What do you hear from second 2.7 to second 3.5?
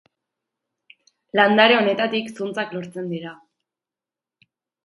lortzen dira.